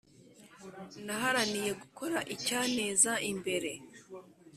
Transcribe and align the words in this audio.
naharaniye 1.05 1.71
gukora 1.81 2.17
icyaneza 2.33 3.11
imbere 3.31 3.71